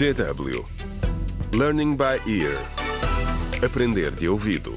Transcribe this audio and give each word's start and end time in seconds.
DW 0.00 0.64
Learning 1.52 1.94
by 1.94 2.16
Ear 2.26 2.56
Aprender 3.62 4.10
de 4.10 4.30
ouvido 4.30 4.74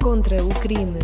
Contra 0.00 0.44
o 0.44 0.48
crime. 0.60 1.00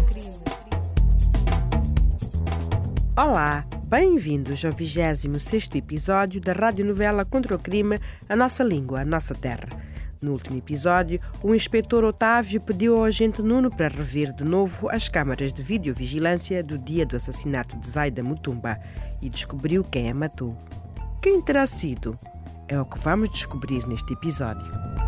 Olá, 3.17 3.67
bem-vindos 3.89 4.65
ao 4.65 4.71
26 4.71 5.71
episódio 5.75 6.41
da 6.41 6.53
radionovela 6.53 7.25
Contra 7.25 7.57
o 7.57 7.59
Crime, 7.59 7.99
A 8.29 8.37
Nossa 8.37 8.63
Língua, 8.63 9.01
a 9.01 9.05
Nossa 9.05 9.35
Terra. 9.35 9.86
No 10.21 10.33
último 10.33 10.57
episódio, 10.57 11.21
o 11.43 11.55
inspetor 11.55 12.05
Otávio 12.05 12.61
pediu 12.61 12.97
ao 12.97 13.05
agente 13.05 13.43
Nuno 13.43 13.71
para 13.71 13.89
rever 13.89 14.33
de 14.33 14.45
novo 14.45 14.89
as 14.89 15.09
câmaras 15.09 15.53
de 15.53 15.63
videovigilância 15.63 16.63
do 16.63 16.79
dia 16.79 17.05
do 17.05 17.17
assassinato 17.17 17.77
de 17.79 17.91
Zaida 17.91 18.23
Mutumba 18.23 18.79
e 19.21 19.29
descobriu 19.29 19.85
quem 19.85 20.11
a 20.11 20.15
matou. 20.15 20.57
Quem 21.23 21.41
terá 21.43 21.67
sido? 21.67 22.19
É 22.69 22.81
o 22.81 22.85
que 22.85 22.99
vamos 22.99 23.31
descobrir 23.31 23.87
neste 23.87 24.13
episódio. 24.13 25.06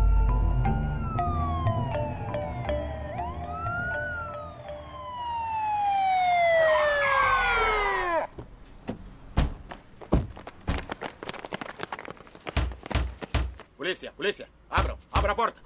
Polícia, 13.89 14.11
polícia, 14.11 14.47
abram, 14.69 14.99
abra 15.11 15.31
a 15.31 15.35
porta. 15.35 15.59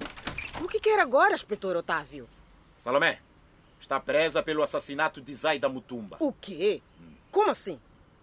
O 0.63 0.67
que 0.69 0.79
quer 0.79 0.97
agora, 0.97 1.33
inspetor 1.33 1.75
Otávio? 1.75 2.29
Salomé, 2.77 3.19
está 3.81 3.99
presa 3.99 4.41
pelo 4.41 4.63
assassinato 4.63 5.19
de 5.19 5.35
Zaida 5.35 5.67
Mutumba. 5.67 6.15
O 6.21 6.31
quê? 6.31 6.81
Como 7.29 7.51
assim? 7.51 7.77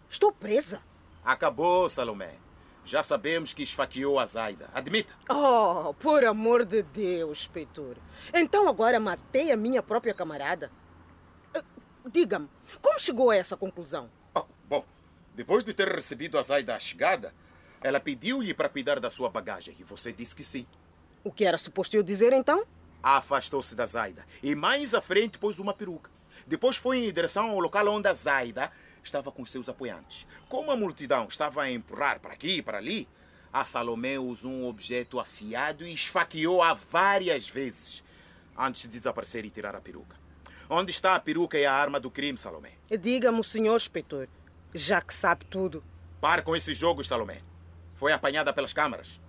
Estou 0.09 0.33
presa? 0.33 0.83
Acabou, 1.23 1.87
Salomé. 1.91 2.37
Já 2.83 3.03
sabemos 3.03 3.53
que 3.53 3.63
esfaqueou 3.63 4.19
a 4.19 4.25
Zaida. 4.25 4.71
Admita. 4.73 5.13
Oh, 5.29 5.93
por 5.93 6.25
amor 6.25 6.65
de 6.65 6.83
Deus, 6.83 7.41
inspetor. 7.41 7.99
Então 8.33 8.71
agora 8.71 8.99
matei 8.99 9.53
a 9.53 9.57
minha 9.57 9.83
própria 9.83 10.15
camarada? 10.15 10.73
Eh, 11.53 11.63
Diga-me, 12.11 12.49
como 12.81 12.99
chegou 12.99 13.29
a 13.29 13.37
essa 13.37 13.55
conclusão? 13.55 14.11
Oh, 14.35 14.47
bom, 14.67 14.83
depois 15.35 15.63
de 15.63 15.75
ter 15.75 15.89
recebido 15.89 16.39
a 16.39 16.43
Zaida 16.43 16.75
à 16.75 16.79
chegada, 16.79 17.35
ela 17.83 18.01
pediu-lhe 18.01 18.55
para 18.55 18.69
cuidar 18.69 19.01
da 19.01 19.11
sua 19.11 19.31
bagagem 19.31 19.75
e 19.79 19.85
você 19.85 20.13
disse 20.13 20.37
que 20.37 20.45
sim. 20.45 20.67
O 21.25 21.33
que 21.33 21.45
era 21.45 21.59
suposto 21.59 21.97
eu 21.97 22.03
dizer 22.03 22.33
então? 22.33 22.65
Afastou-se 23.03 23.75
da 23.75 23.87
Zaida 23.87 24.27
e 24.43 24.55
mais 24.55 24.95
à 24.95 25.01
frente 25.01 25.39
pôs 25.39 25.59
uma 25.59 25.73
peruca. 25.73 26.11
Depois 26.47 26.77
foi 26.77 26.99
em 26.99 27.13
direção 27.13 27.51
ao 27.51 27.61
local 27.61 27.87
onde 27.89 28.09
a 28.09 28.15
Zaida 28.15 28.71
estava 29.03 29.33
com 29.33 29.45
seus 29.45 29.69
apoiantes. 29.69 30.27
Como 30.49 30.71
a 30.71 30.77
multidão 30.77 31.27
estava 31.29 31.63
a 31.63 31.71
empurrar 31.71 32.21
para 32.21 32.35
aqui 32.35 32.57
e 32.57 32.63
para 32.63 32.79
ali, 32.79 33.09
a 33.53 33.65
Salomé 33.65 34.19
usou 34.19 34.51
um 34.51 34.67
objeto 34.67 35.19
afiado 35.19 35.85
e 35.85 35.93
esfaqueou-a 35.93 36.75
várias 36.75 37.49
vezes 37.49 38.05
antes 38.57 38.83
de 38.83 38.89
desaparecer 38.89 39.45
e 39.45 39.51
tirar 39.51 39.75
a 39.75 39.81
peruca. 39.81 40.17
Onde 40.69 40.93
está 40.93 41.17
a 41.17 41.21
peruca 41.21 41.59
e 41.59 41.67
a 41.67 41.73
arma 41.73 41.99
do 41.99 42.11
crime, 42.11 42.39
Salomé? 42.39 42.73
Diga-me, 42.89 43.43
senhor 43.43 43.75
inspetor, 43.75 44.29
já 44.73 45.01
que 45.01 45.13
sabe 45.13 45.45
tudo. 45.47 45.83
Pare 46.21 46.43
com 46.43 46.55
esses 46.55 46.79
jogos, 46.79 47.09
Salomé. 47.09 47.43
Foi 48.01 48.15
apanhada 48.15 48.51
pelas 48.51 48.73
câmaras. 48.73 49.21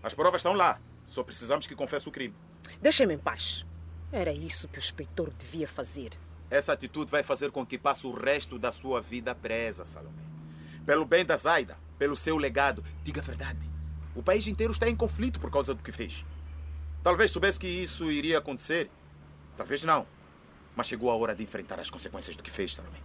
As 0.00 0.14
provas 0.14 0.38
estão 0.38 0.52
lá. 0.52 0.80
Só 1.08 1.24
precisamos 1.24 1.66
que 1.66 1.74
confesse 1.74 2.08
o 2.08 2.12
crime. 2.12 2.32
Deixe-me 2.80 3.14
em 3.14 3.18
paz. 3.18 3.66
Era 4.12 4.32
isso 4.32 4.68
que 4.68 4.78
o 4.78 4.78
inspetor 4.78 5.32
devia 5.36 5.66
fazer. 5.66 6.12
Essa 6.48 6.72
atitude 6.72 7.10
vai 7.10 7.24
fazer 7.24 7.50
com 7.50 7.66
que 7.66 7.76
passe 7.76 8.06
o 8.06 8.12
resto 8.12 8.60
da 8.60 8.70
sua 8.70 9.00
vida 9.00 9.34
presa, 9.34 9.84
Salomé. 9.84 10.22
Pelo 10.86 11.04
bem 11.04 11.24
da 11.24 11.36
Zaida, 11.36 11.76
pelo 11.98 12.14
seu 12.14 12.36
legado, 12.36 12.84
diga 13.02 13.20
a 13.20 13.24
verdade. 13.24 13.58
O 14.14 14.22
país 14.22 14.46
inteiro 14.46 14.72
está 14.72 14.88
em 14.88 14.94
conflito 14.94 15.40
por 15.40 15.50
causa 15.50 15.74
do 15.74 15.82
que 15.82 15.90
fez. 15.90 16.24
Talvez 17.02 17.32
soubesse 17.32 17.58
que 17.58 17.66
isso 17.66 18.08
iria 18.08 18.38
acontecer. 18.38 18.88
Talvez 19.56 19.82
não. 19.82 20.06
Mas 20.76 20.86
chegou 20.86 21.10
a 21.10 21.16
hora 21.16 21.34
de 21.34 21.42
enfrentar 21.42 21.80
as 21.80 21.90
consequências 21.90 22.36
do 22.36 22.42
que 22.44 22.52
fez, 22.52 22.72
Salomé. 22.72 22.98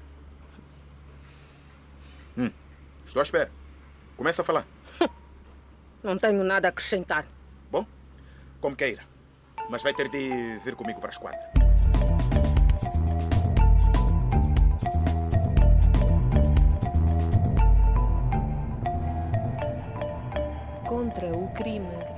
Hum, 2.38 2.52
estou 3.04 3.20
à 3.20 3.24
espera. 3.24 3.52
Começa 4.16 4.44
a 4.44 4.46
falar. 4.46 4.75
Não 6.06 6.20
tenho 6.20 6.44
nada 6.44 6.68
a 6.68 6.70
acrescentar. 6.70 7.26
Bom, 7.72 7.84
como 8.62 8.76
queira. 8.76 9.02
Mas 9.72 9.82
vai 9.82 9.92
ter 9.92 10.08
de 10.08 10.60
vir 10.64 10.76
comigo 10.76 11.00
para 11.00 11.10
a 11.10 11.12
esquadra. 11.12 11.40
Contra 20.86 21.26
o 21.36 21.52
crime. 21.56 22.15